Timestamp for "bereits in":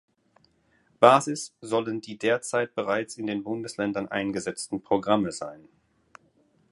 2.73-3.27